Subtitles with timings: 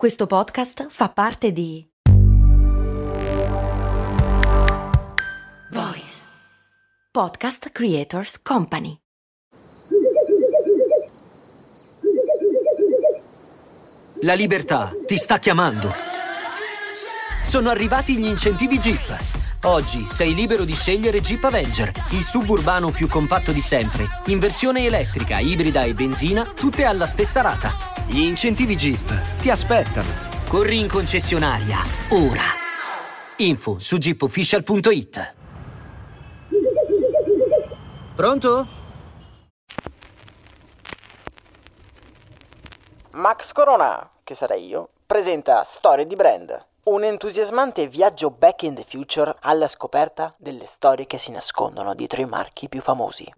[0.00, 1.86] Questo podcast fa parte di
[5.72, 6.24] Voice
[7.10, 8.98] Podcast Creators Company.
[14.22, 15.92] La libertà ti sta chiamando.
[17.44, 19.39] Sono arrivati gli incentivi Jeep.
[19.64, 24.86] Oggi sei libero di scegliere Jeep Avenger, il suburbano più compatto di sempre, in versione
[24.86, 27.70] elettrica, ibrida e benzina, tutte alla stessa rata.
[28.06, 30.08] Gli incentivi Jeep ti aspettano.
[30.48, 31.76] Corri in concessionaria,
[32.08, 32.40] ora.
[33.36, 35.34] Info su jeepofficial.it.
[38.16, 38.68] Pronto?
[43.10, 48.84] Max Corona, che sarei io, presenta Storie di Brand, un entusiasmante viaggio back in the
[48.86, 53.30] future alla scoperta delle storie che si nascondono dietro i marchi più famosi.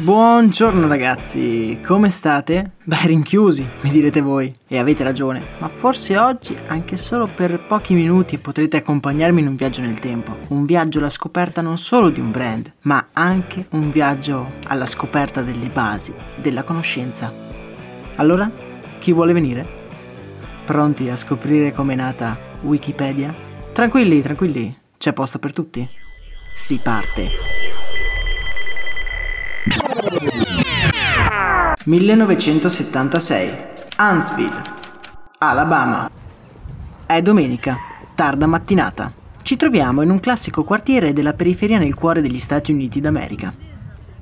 [0.00, 2.72] Buongiorno ragazzi, come state?
[2.82, 7.94] Beh, rinchiusi, mi direte voi, e avete ragione, ma forse oggi, anche solo per pochi
[7.94, 10.36] minuti, potrete accompagnarmi in un viaggio nel tempo.
[10.48, 15.40] Un viaggio alla scoperta non solo di un brand, ma anche un viaggio alla scoperta
[15.42, 17.51] delle basi della conoscenza.
[18.16, 18.50] Allora,
[18.98, 19.80] chi vuole venire?
[20.64, 23.34] Pronti a scoprire com'è nata Wikipedia?
[23.72, 25.88] Tranquilli, tranquilli, c'è posto per tutti.
[26.54, 27.30] Si parte.
[31.84, 33.58] 1976
[33.98, 34.62] Huntsville,
[35.38, 36.10] Alabama.
[37.06, 37.78] È domenica,
[38.14, 39.12] tarda mattinata.
[39.42, 43.71] Ci troviamo in un classico quartiere della periferia nel cuore degli Stati Uniti d'America.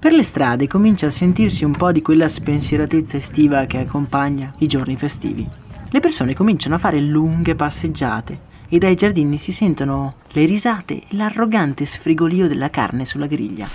[0.00, 4.66] Per le strade comincia a sentirsi un po' di quella spensieratezza estiva che accompagna i
[4.66, 5.48] giorni festivi.
[5.90, 11.06] Le persone cominciano a fare lunghe passeggiate e dai giardini si sentono le risate e
[11.10, 13.68] l'arrogante sfrigolio della carne sulla griglia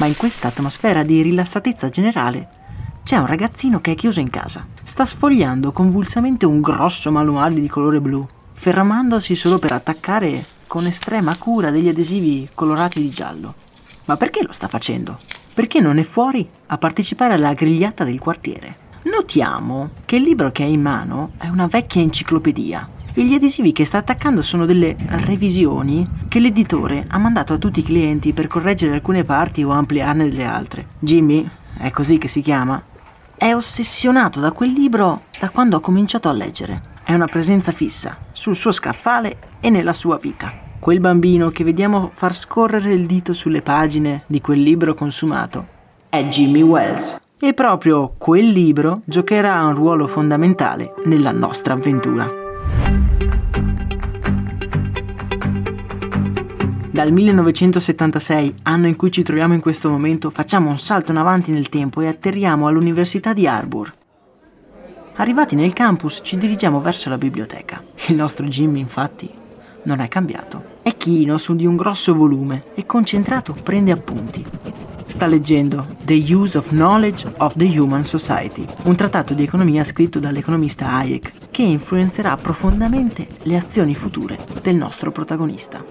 [0.00, 2.48] ma in questa atmosfera di rilassatezza generale
[3.04, 4.66] c'è un ragazzino che è chiuso in casa.
[4.82, 11.36] Sta sfogliando convulsamente un grosso manuale di colore blu, fermandosi solo per attaccare con estrema
[11.36, 13.54] cura degli adesivi colorati di giallo.
[14.06, 15.18] Ma perché lo sta facendo?
[15.54, 18.88] Perché non è fuori a partecipare alla grigliata del quartiere?
[19.02, 23.72] Notiamo che il libro che ha in mano è una vecchia enciclopedia e gli adesivi
[23.72, 28.46] che sta attaccando sono delle revisioni che l'editore ha mandato a tutti i clienti per
[28.46, 30.86] correggere alcune parti o ampliarne delle altre.
[30.98, 32.82] Jimmy, è così che si chiama,
[33.36, 36.82] è ossessionato da quel libro da quando ha cominciato a leggere.
[37.02, 40.69] È una presenza fissa sul suo scaffale e nella sua vita.
[40.80, 45.66] Quel bambino che vediamo far scorrere il dito sulle pagine di quel libro consumato
[46.08, 47.20] è Jimmy Wells.
[47.38, 52.26] E proprio quel libro giocherà un ruolo fondamentale nella nostra avventura.
[56.90, 61.50] Dal 1976, anno in cui ci troviamo in questo momento, facciamo un salto in avanti
[61.50, 63.92] nel tempo e atterriamo all'Università di Harbour.
[65.16, 67.82] Arrivati nel campus ci dirigiamo verso la biblioteca.
[68.08, 69.30] Il nostro Jimmy, infatti,
[69.82, 70.69] non è cambiato.
[70.82, 74.42] È chino su di un grosso volume e concentrato prende appunti.
[75.04, 80.18] Sta leggendo The Use of Knowledge of the Human Society, un trattato di economia scritto
[80.18, 85.84] dall'economista Hayek che influenzerà profondamente le azioni future del nostro protagonista.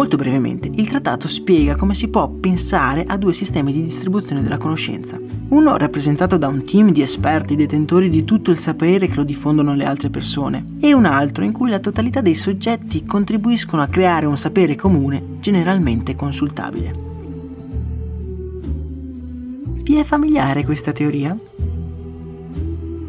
[0.00, 4.56] Molto brevemente, il trattato spiega come si può pensare a due sistemi di distribuzione della
[4.56, 5.20] conoscenza.
[5.48, 9.72] Uno rappresentato da un team di esperti detentori di tutto il sapere che lo diffondono
[9.72, 14.24] alle altre persone, e un altro in cui la totalità dei soggetti contribuiscono a creare
[14.24, 16.92] un sapere comune generalmente consultabile.
[19.82, 21.36] Vi è familiare questa teoria?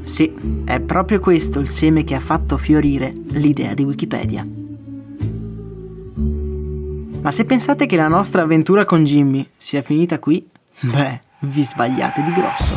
[0.03, 0.33] Sì,
[0.65, 4.59] è proprio questo il seme che ha fatto fiorire l'idea di Wikipedia.
[7.21, 10.43] Ma se pensate che la nostra avventura con Jimmy sia finita qui,
[10.79, 12.73] beh, vi sbagliate di grosso.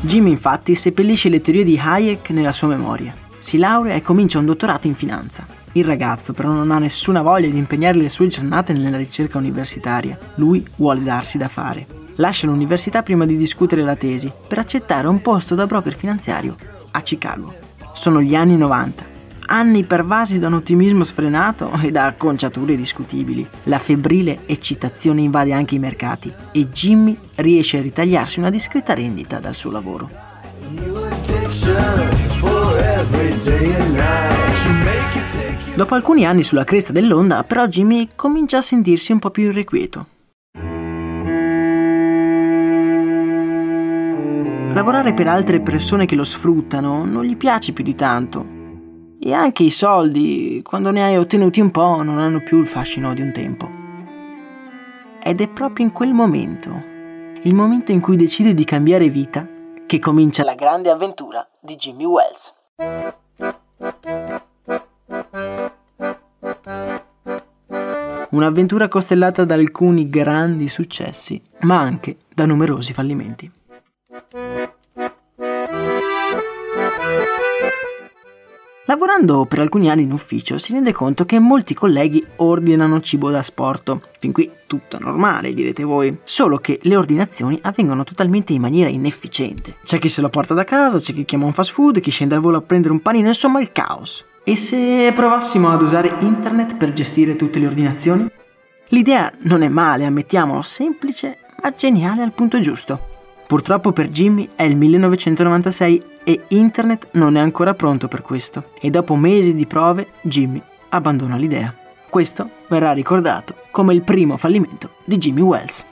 [0.00, 3.14] Jimmy infatti seppellisce le teorie di Hayek nella sua memoria.
[3.36, 5.46] Si laurea e comincia un dottorato in finanza.
[5.72, 10.18] Il ragazzo però non ha nessuna voglia di impegnare le sue giornate nella ricerca universitaria.
[10.36, 11.86] Lui vuole darsi da fare.
[12.14, 16.56] Lascia l'università prima di discutere la tesi per accettare un posto da broker finanziario
[16.92, 17.54] a Chicago.
[17.92, 19.16] Sono gli anni 90
[19.48, 23.46] anni pervasi da un ottimismo sfrenato e da acconciature discutibili.
[23.64, 29.38] La febbrile eccitazione invade anche i mercati e Jimmy riesce a ritagliarsi una discreta rendita
[29.38, 30.10] dal suo lavoro.
[35.74, 40.06] Dopo alcuni anni sulla cresta dell'onda, però Jimmy comincia a sentirsi un po' più irrequieto.
[44.72, 48.56] Lavorare per altre persone che lo sfruttano non gli piace più di tanto
[49.20, 53.14] e anche i soldi, quando ne hai ottenuti un po', non hanno più il fascino
[53.14, 53.68] di un tempo.
[55.22, 56.82] Ed è proprio in quel momento,
[57.42, 59.46] il momento in cui decide di cambiare vita,
[59.86, 62.54] che comincia la grande avventura di Jimmy Wells.
[68.30, 73.50] Un'avventura costellata da alcuni grandi successi, ma anche da numerosi fallimenti.
[78.88, 83.42] Lavorando per alcuni anni in ufficio si rende conto che molti colleghi ordinano cibo da
[83.42, 84.00] sporto.
[84.18, 86.20] Fin qui tutto normale, direte voi.
[86.22, 89.74] Solo che le ordinazioni avvengono totalmente in maniera inefficiente.
[89.84, 92.34] C'è chi se lo porta da casa, c'è chi chiama un fast food, chi scende
[92.34, 94.24] al volo a prendere un panino, insomma il caos.
[94.42, 98.26] E se provassimo ad usare internet per gestire tutte le ordinazioni?
[98.88, 103.17] L'idea non è male, ammettiamolo, semplice, ma geniale al punto giusto.
[103.48, 108.90] Purtroppo per Jimmy è il 1996 e internet non è ancora pronto per questo e
[108.90, 110.60] dopo mesi di prove Jimmy
[110.90, 111.74] abbandona l'idea.
[112.10, 115.82] Questo verrà ricordato come il primo fallimento di Jimmy Wells.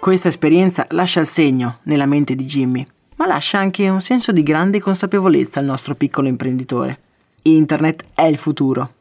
[0.00, 2.86] Questa esperienza lascia il segno nella mente di Jimmy,
[3.16, 7.00] ma lascia anche un senso di grande consapevolezza al nostro piccolo imprenditore.
[7.42, 8.92] Internet è il futuro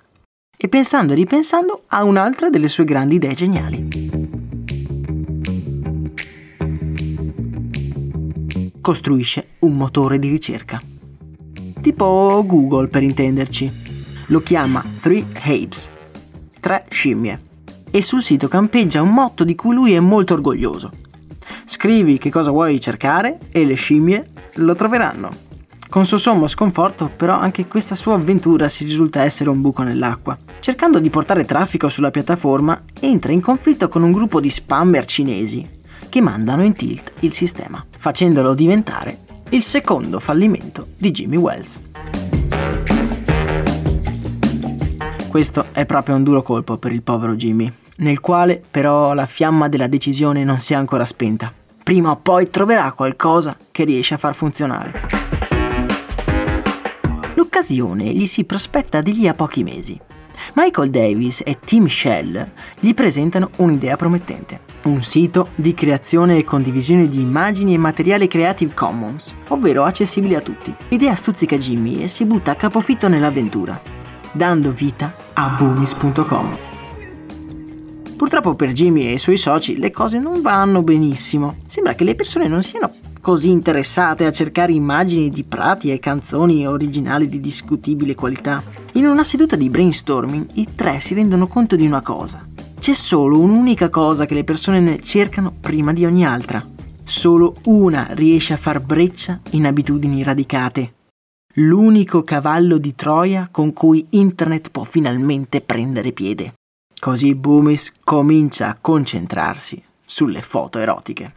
[0.61, 3.87] e pensando e ripensando a un'altra delle sue grandi idee geniali.
[8.81, 10.81] Costruisce un motore di ricerca.
[11.79, 13.71] Tipo Google per intenderci.
[14.27, 15.89] Lo chiama Three Apes,
[16.59, 17.39] tre scimmie,
[17.89, 20.91] e sul sito campeggia un motto di cui lui è molto orgoglioso.
[21.63, 24.25] Scrivi che cosa vuoi cercare e le scimmie
[24.55, 25.47] lo troveranno.
[25.89, 30.37] Con suo sommo sconforto, però, anche questa sua avventura si risulta essere un buco nell'acqua.
[30.59, 35.67] Cercando di portare traffico sulla piattaforma, entra in conflitto con un gruppo di spammer cinesi
[36.07, 39.17] che mandano in tilt il sistema, facendolo diventare
[39.49, 41.79] il secondo fallimento di Jimmy Wells.
[45.27, 49.67] Questo è proprio un duro colpo per il povero Jimmy, nel quale però la fiamma
[49.67, 51.51] della decisione non si è ancora spenta.
[51.81, 55.18] Prima o poi troverà qualcosa che riesce a far funzionare.
[57.59, 59.99] L'occasione gli si prospetta di lì a pochi mesi.
[60.53, 64.61] Michael Davis e Tim Shell gli presentano un'idea promettente.
[64.83, 70.41] Un sito di creazione e condivisione di immagini e materiale Creative Commons, ovvero accessibile a
[70.41, 70.73] tutti.
[70.87, 73.81] L'idea stuzzica Jimmy e si butta a capofitto nell'avventura,
[74.31, 76.57] dando vita a boomis.com.
[78.15, 81.57] Purtroppo per Jimmy e i suoi soci le cose non vanno benissimo.
[81.67, 82.89] Sembra che le persone non siano
[83.21, 88.63] così interessate a cercare immagini di prati e canzoni originali di discutibile qualità.
[88.93, 92.47] In una seduta di brainstorming i tre si rendono conto di una cosa.
[92.79, 96.65] C'è solo un'unica cosa che le persone ne cercano prima di ogni altra.
[97.03, 100.93] Solo una riesce a far breccia in abitudini radicate.
[101.55, 106.53] L'unico cavallo di Troia con cui internet può finalmente prendere piede.
[106.99, 111.35] Così Boomis comincia a concentrarsi sulle foto erotiche.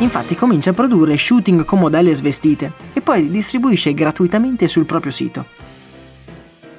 [0.00, 5.46] Infatti comincia a produrre shooting con modelle svestite e poi distribuisce gratuitamente sul proprio sito.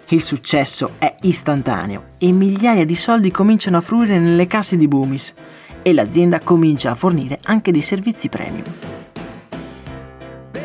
[0.08, 5.34] Il successo è istantaneo e migliaia di soldi cominciano a fluire nelle casse di Boomis
[5.82, 8.64] e l'azienda comincia a fornire anche dei servizi premium.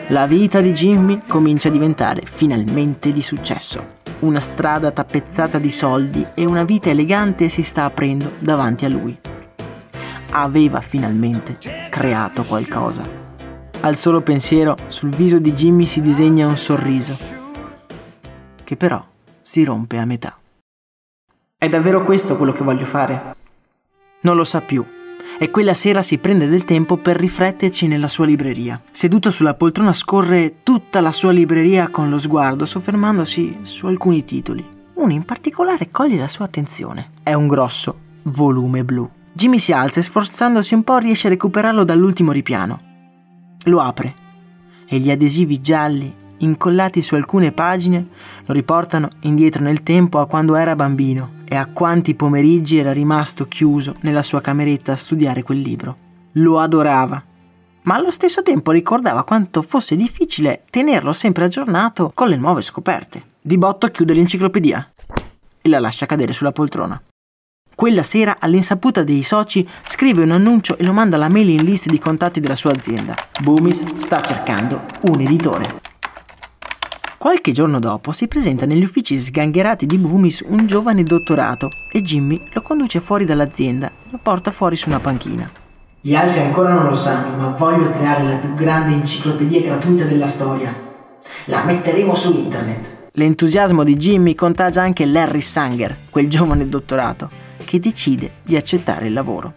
[0.08, 4.02] La vita di Jimmy comincia a diventare finalmente di successo.
[4.20, 9.18] Una strada tappezzata di soldi e una vita elegante si sta aprendo davanti a lui
[10.34, 11.58] aveva finalmente
[11.90, 13.22] creato qualcosa.
[13.80, 17.16] Al solo pensiero sul viso di Jimmy si disegna un sorriso,
[18.64, 19.04] che però
[19.42, 20.36] si rompe a metà.
[21.56, 23.36] È davvero questo quello che voglio fare?
[24.20, 24.84] Non lo sa più
[25.38, 28.80] e quella sera si prende del tempo per rifletterci nella sua libreria.
[28.90, 34.66] Seduto sulla poltrona scorre tutta la sua libreria con lo sguardo, soffermandosi su alcuni titoli.
[34.94, 37.10] Uno in particolare coglie la sua attenzione.
[37.22, 39.10] È un grosso volume blu.
[39.36, 42.80] Jimmy si alza e sforzandosi un po' riesce a recuperarlo dall'ultimo ripiano.
[43.64, 44.14] Lo apre
[44.86, 48.06] e gli adesivi gialli incollati su alcune pagine
[48.46, 53.46] lo riportano indietro nel tempo a quando era bambino e a quanti pomeriggi era rimasto
[53.46, 55.96] chiuso nella sua cameretta a studiare quel libro.
[56.34, 57.20] Lo adorava,
[57.82, 63.22] ma allo stesso tempo ricordava quanto fosse difficile tenerlo sempre aggiornato con le nuove scoperte.
[63.40, 64.86] Di botto chiude l'enciclopedia
[65.60, 67.02] e la lascia cadere sulla poltrona.
[67.74, 71.98] Quella sera, all'insaputa dei soci, scrive un annuncio e lo manda alla mailing list di
[71.98, 73.16] contatti della sua azienda.
[73.42, 75.80] Boomis sta cercando un editore.
[77.18, 82.38] Qualche giorno dopo si presenta negli uffici sgangherati di Boomis un giovane dottorato e Jimmy
[82.52, 85.50] lo conduce fuori dall'azienda e lo porta fuori su una panchina.
[86.00, 90.26] Gli altri ancora non lo sanno, ma voglio creare la più grande enciclopedia gratuita della
[90.26, 90.74] storia.
[91.46, 93.08] La metteremo su internet.
[93.12, 97.30] L'entusiasmo di Jimmy contagia anche Larry Sanger, quel giovane dottorato,
[97.64, 99.54] che decide di accettare il lavoro.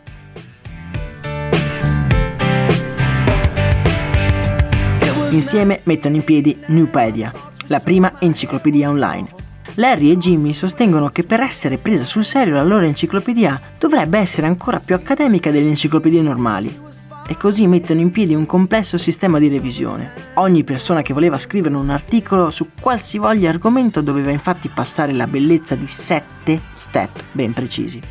[5.31, 7.31] Insieme mettono in piedi Newpedia,
[7.67, 9.27] la prima enciclopedia online.
[9.75, 14.47] Larry e Jimmy sostengono che per essere presa sul serio la loro enciclopedia dovrebbe essere
[14.47, 16.86] ancora più accademica delle enciclopedie normali.
[17.27, 20.11] E così mettono in piedi un complesso sistema di revisione.
[20.35, 25.75] Ogni persona che voleva scrivere un articolo su qualsivoglia argomento doveva infatti passare la bellezza
[25.75, 28.01] di sette step ben precisi.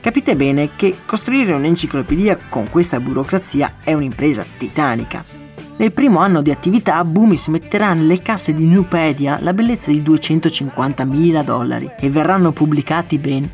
[0.00, 5.38] Capite bene che costruire un'enciclopedia con questa burocrazia è un'impresa titanica
[5.80, 11.42] nel primo anno di attività, Boomis metterà nelle casse di Newpedia la bellezza di 250.000
[11.42, 13.50] dollari e verranno pubblicati ben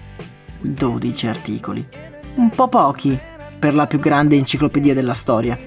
[0.59, 1.87] 12 articoli.
[2.35, 3.17] Un po' pochi
[3.59, 5.59] per la più grande enciclopedia della storia.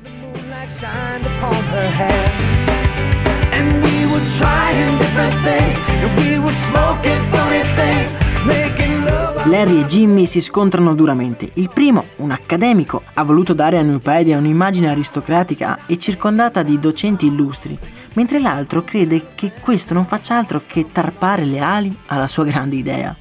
[9.46, 11.50] Larry e Jimmy si scontrano duramente.
[11.56, 17.26] Il primo, un accademico, ha voluto dare a Nupedia un'immagine aristocratica e circondata di docenti
[17.26, 17.78] illustri,
[18.14, 22.76] mentre l'altro crede che questo non faccia altro che tarpare le ali alla sua grande
[22.76, 23.16] idea.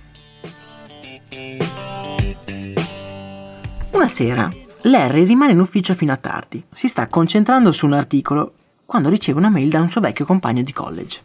[3.99, 4.49] Una sera,
[4.83, 6.63] Larry rimane in ufficio fino a tardi.
[6.73, 8.53] Si sta concentrando su un articolo
[8.87, 11.23] quando riceve una mail da un suo vecchio compagno di college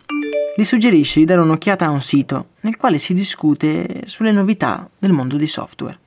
[0.55, 5.11] gli suggerisce di dare un'occhiata a un sito nel quale si discute sulle novità del
[5.11, 5.99] mondo di software.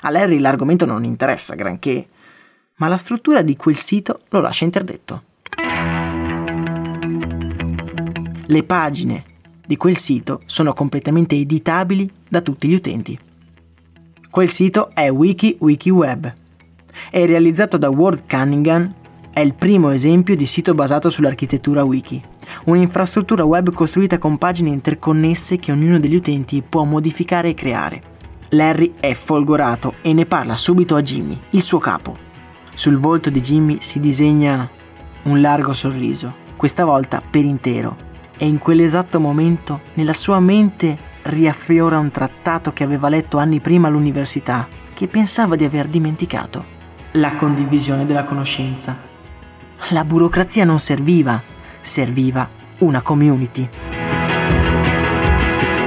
[0.00, 2.08] A Larry l'argomento non interessa granché,
[2.76, 5.22] ma la struttura di quel sito lo lascia interdetto.
[8.46, 9.24] Le pagine
[9.66, 13.18] di quel sito sono completamente editabili da tutti gli utenti.
[14.30, 16.34] Quel sito è WikiWikiWeb.
[17.10, 18.94] È realizzato da Ward Cunningham
[19.32, 22.22] è il primo esempio di sito basato sull'architettura wiki,
[22.66, 28.02] un'infrastruttura web costruita con pagine interconnesse che ognuno degli utenti può modificare e creare.
[28.50, 32.16] Larry è folgorato e ne parla subito a Jimmy, il suo capo.
[32.74, 34.70] Sul volto di Jimmy si disegna
[35.22, 37.96] un largo sorriso, questa volta per intero,
[38.36, 43.88] e in quell'esatto momento nella sua mente riaffiora un trattato che aveva letto anni prima
[43.88, 46.78] all'università, che pensava di aver dimenticato.
[47.12, 49.08] La condivisione della conoscenza
[49.88, 51.42] la burocrazia non serviva,
[51.80, 53.89] serviva una community.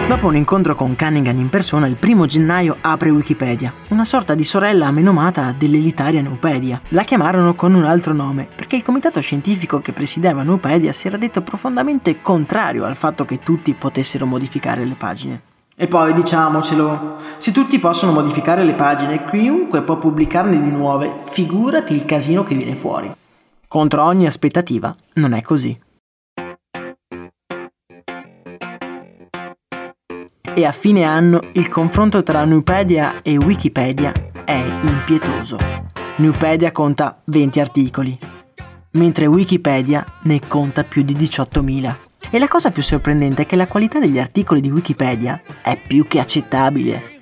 [0.05, 4.43] Dopo un incontro con Cunningham in persona, il primo gennaio apre Wikipedia, una sorta di
[4.43, 6.81] sorella menomata dell'elitaria Nupedia.
[6.89, 11.17] La chiamarono con un altro nome, perché il comitato scientifico che presiedeva Nupedia si era
[11.17, 15.41] detto profondamente contrario al fatto che tutti potessero modificare le pagine.
[15.75, 21.93] E poi diciamocelo, se tutti possono modificare le pagine, chiunque può pubblicarne di nuove, figurati
[21.93, 23.11] il casino che viene fuori.
[23.67, 25.75] Contro ogni aspettativa non è così.
[30.55, 34.11] E a fine anno il confronto tra Nupedia e Wikipedia
[34.45, 35.57] è impietoso.
[36.17, 38.17] Nupedia conta 20 articoli,
[38.91, 41.95] mentre Wikipedia ne conta più di 18.000.
[42.29, 46.07] E la cosa più sorprendente è che la qualità degli articoli di Wikipedia è più
[46.07, 47.13] che accettabile.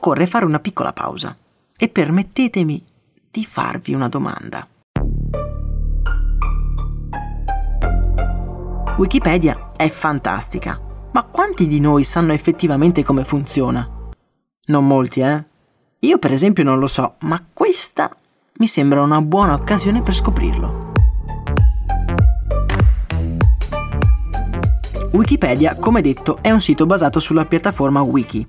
[0.00, 1.36] occorre fare una piccola pausa
[1.76, 2.82] e permettetemi
[3.30, 4.66] di farvi una domanda.
[8.96, 10.78] Wikipedia è fantastica,
[11.12, 13.88] ma quanti di noi sanno effettivamente come funziona?
[14.66, 15.44] Non molti, eh?
[16.00, 18.14] Io per esempio non lo so, ma questa
[18.54, 20.92] mi sembra una buona occasione per scoprirlo.
[25.12, 28.46] Wikipedia, come detto, è un sito basato sulla piattaforma Wiki,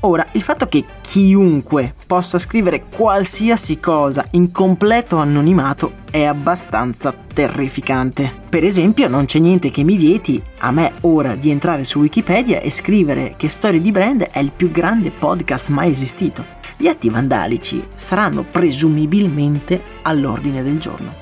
[0.00, 8.30] Ora, il fatto che chiunque possa scrivere qualsiasi cosa in completo anonimato è abbastanza terrificante.
[8.48, 12.60] Per esempio, non c'è niente che mi vieti a me ora di entrare su Wikipedia
[12.60, 16.44] e scrivere che Storie di Brand è il più grande podcast mai esistito.
[16.76, 21.12] Gli atti vandalici saranno presumibilmente all'ordine del giorno.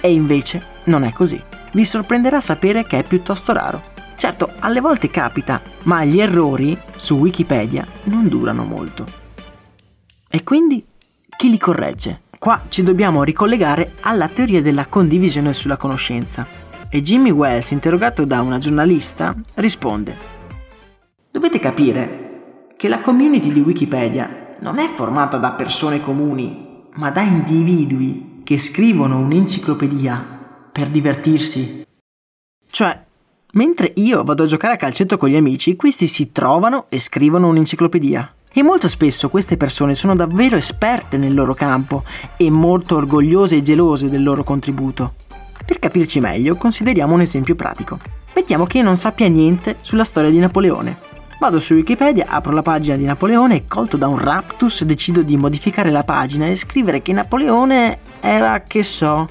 [0.00, 1.40] E invece non è così.
[1.72, 3.92] Vi sorprenderà sapere che è piuttosto raro.
[4.16, 9.04] Certo, alle volte capita, ma gli errori su Wikipedia non durano molto.
[10.30, 10.84] E quindi
[11.36, 12.22] chi li corregge?
[12.38, 16.46] Qua ci dobbiamo ricollegare alla teoria della condivisione sulla conoscenza.
[16.88, 20.16] E Jimmy Wells, interrogato da una giornalista, risponde:
[21.30, 27.22] Dovete capire che la community di Wikipedia non è formata da persone comuni, ma da
[27.22, 31.82] individui che scrivono un'enciclopedia per divertirsi.
[32.70, 33.04] Cioè,
[33.54, 37.46] Mentre io vado a giocare a calcetto con gli amici, questi si trovano e scrivono
[37.48, 38.34] un'enciclopedia.
[38.52, 42.02] E molto spesso queste persone sono davvero esperte nel loro campo
[42.36, 45.14] e molto orgogliose e gelose del loro contributo.
[45.64, 47.98] Per capirci meglio, consideriamo un esempio pratico.
[48.34, 50.98] Mettiamo che io non sappia niente sulla storia di Napoleone.
[51.38, 55.36] Vado su Wikipedia, apro la pagina di Napoleone e colto da un raptus decido di
[55.36, 59.28] modificare la pagina e scrivere che Napoleone era, che so,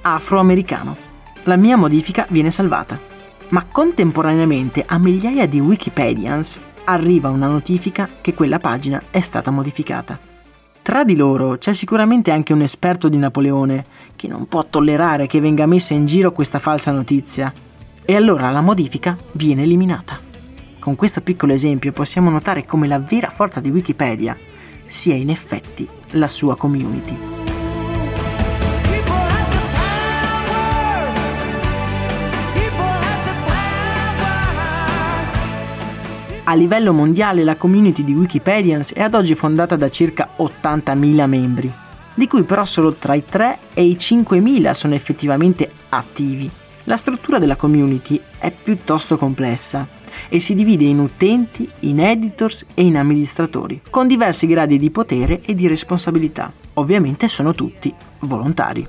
[0.00, 0.96] afroamericano.
[1.44, 3.16] La mia modifica viene salvata.
[3.50, 10.18] Ma contemporaneamente a migliaia di Wikipedians arriva una notifica che quella pagina è stata modificata.
[10.82, 13.84] Tra di loro c'è sicuramente anche un esperto di Napoleone
[14.16, 17.52] che non può tollerare che venga messa in giro questa falsa notizia
[18.04, 20.18] e allora la modifica viene eliminata.
[20.78, 24.36] Con questo piccolo esempio possiamo notare come la vera forza di Wikipedia
[24.86, 27.37] sia in effetti la sua community.
[36.50, 41.70] A livello mondiale la community di Wikipedians è ad oggi fondata da circa 80.000 membri,
[42.14, 46.50] di cui però solo tra i 3 e i 5.000 sono effettivamente attivi.
[46.84, 49.86] La struttura della community è piuttosto complessa
[50.30, 55.42] e si divide in utenti, in editors e in amministratori, con diversi gradi di potere
[55.42, 56.50] e di responsabilità.
[56.74, 58.88] Ovviamente sono tutti volontari.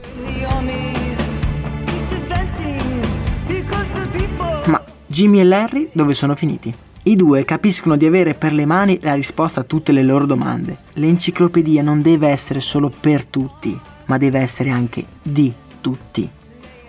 [4.63, 6.87] Ma Jimmy e Larry dove sono finiti?
[7.03, 10.79] I due capiscono di avere per le mani la risposta a tutte le loro domande.
[10.95, 16.29] L'enciclopedia non deve essere solo per tutti, ma deve essere anche di tutti.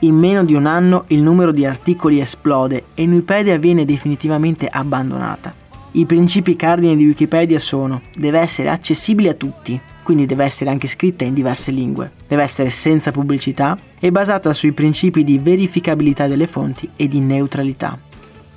[0.01, 5.55] In meno di un anno il numero di articoli esplode e Wikipedia viene definitivamente abbandonata.
[5.93, 10.89] I principi cardine di Wikipedia sono deve essere accessibile a tutti, quindi deve essere anche
[10.89, 16.49] scritta in diverse lingue, deve essere senza pubblicità e basata sui principi di verificabilità delle
[16.49, 17.99] fonti e di neutralità.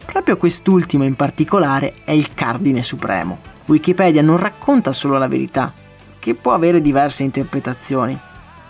[0.06, 3.40] Proprio quest'ultimo in particolare è il cardine supremo.
[3.66, 5.74] Wikipedia non racconta solo la verità,
[6.20, 8.18] che può avere diverse interpretazioni,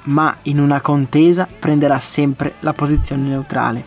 [0.05, 3.83] ma in una contesa prenderà sempre la posizione neutrale.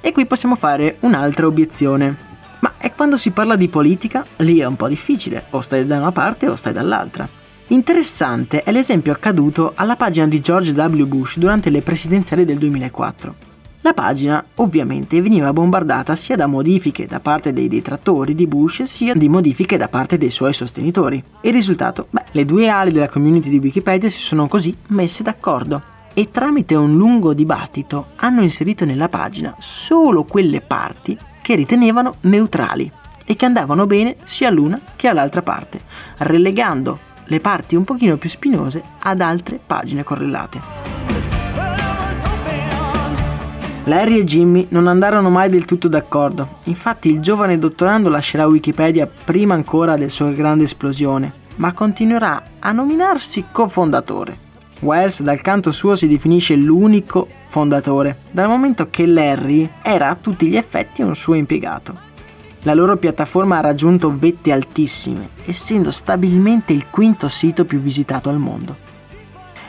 [0.00, 2.16] E qui possiamo fare un'altra obiezione.
[2.60, 5.98] Ma è quando si parla di politica, lì è un po' difficile, o stai da
[5.98, 7.28] una parte o stai dall'altra.
[7.68, 11.04] Interessante è l'esempio accaduto alla pagina di George W.
[11.06, 13.34] Bush durante le presidenziali del 2004.
[13.86, 19.14] La pagina ovviamente veniva bombardata sia da modifiche da parte dei detrattori di Bush sia
[19.14, 21.22] di modifiche da parte dei suoi sostenitori.
[21.42, 22.08] Il risultato?
[22.10, 25.80] Beh, le due ali della community di Wikipedia si sono così messe d'accordo
[26.14, 32.90] e tramite un lungo dibattito hanno inserito nella pagina solo quelle parti che ritenevano neutrali
[33.24, 35.82] e che andavano bene sia all'una che all'altra parte,
[36.16, 41.15] relegando le parti un pochino più spinose ad altre pagine correlate.
[43.86, 49.06] Larry e Jimmy non andarono mai del tutto d'accordo, infatti il giovane dottorando lascerà Wikipedia
[49.06, 54.38] prima ancora del sua grande esplosione, ma continuerà a nominarsi cofondatore.
[54.80, 60.48] Wells dal canto suo si definisce l'unico fondatore, dal momento che Larry era a tutti
[60.48, 61.96] gli effetti un suo impiegato.
[62.62, 68.38] La loro piattaforma ha raggiunto vette altissime, essendo stabilmente il quinto sito più visitato al
[68.38, 68.85] mondo.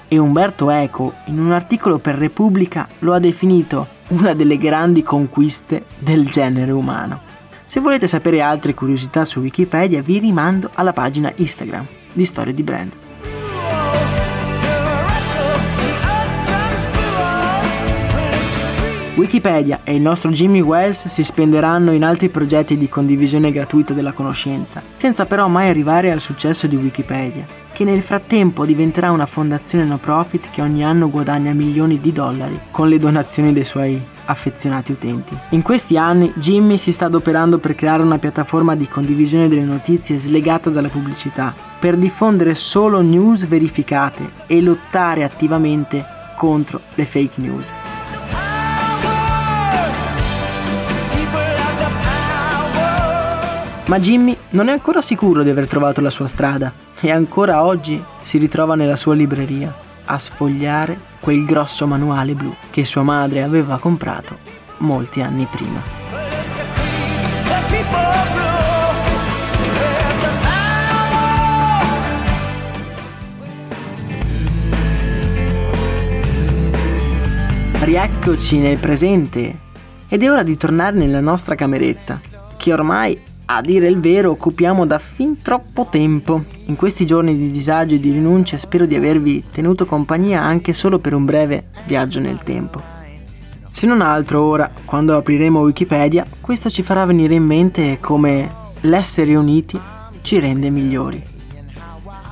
[0.09, 5.83] E Umberto Eco, in un articolo per Repubblica, lo ha definito una delle grandi conquiste
[5.97, 7.19] del genere umano.
[7.65, 12.63] Se volete sapere altre curiosità su Wikipedia vi rimando alla pagina Instagram di Storie di
[12.63, 12.91] Brand.
[19.15, 24.13] Wikipedia e il nostro Jimmy Wells si spenderanno in altri progetti di condivisione gratuita della
[24.13, 27.45] conoscenza, senza però mai arrivare al successo di Wikipedia,
[27.77, 32.59] che nel frattempo diventerà una fondazione no profit che ogni anno guadagna milioni di dollari
[32.71, 35.37] con le donazioni dei suoi affezionati utenti.
[35.49, 40.17] In questi anni Jimmy si sta adoperando per creare una piattaforma di condivisione delle notizie
[40.17, 46.03] slegata dalla pubblicità, per diffondere solo news verificate e lottare attivamente
[46.35, 47.71] contro le fake news.
[53.87, 58.03] Ma Jimmy non è ancora sicuro di aver trovato la sua strada e ancora oggi
[58.21, 59.73] si ritrova nella sua libreria
[60.03, 64.39] a sfogliare quel grosso manuale blu che sua madre aveva comprato
[64.79, 65.81] molti anni prima.
[77.79, 79.59] Rieccoci nel presente
[80.09, 82.19] ed è ora di tornare nella nostra cameretta,
[82.57, 83.17] che ormai
[83.49, 86.43] a dire il vero, occupiamo da fin troppo tempo.
[86.65, 90.99] In questi giorni di disagio e di rinuncia spero di avervi tenuto compagnia anche solo
[90.99, 92.81] per un breve viaggio nel tempo.
[93.71, 99.35] Se non altro ora, quando apriremo Wikipedia, questo ci farà venire in mente come l'essere
[99.35, 99.79] uniti
[100.21, 101.23] ci rende migliori.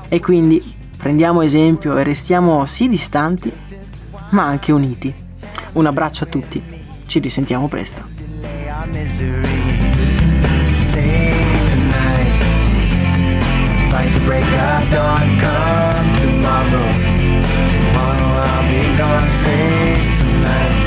[0.10, 0.62] E quindi
[0.98, 3.52] prendiamo esempio e restiamo sì distanti,
[4.32, 5.14] ma anche uniti.
[5.74, 6.62] Un abbraccio a tutti,
[7.06, 8.04] ci risentiamo presto.
[14.26, 16.92] Break of dawn, come tomorrow.
[17.72, 20.78] Tomorrow I'll be gone, sing tonight.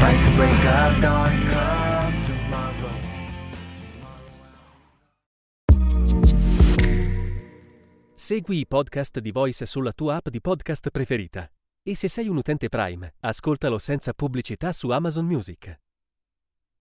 [0.00, 1.40] Fight the break of dawn.
[8.30, 11.50] Segui i podcast di Voice sulla tua app di podcast preferita.
[11.82, 15.76] E se sei un utente Prime, ascoltalo senza pubblicità su Amazon Music.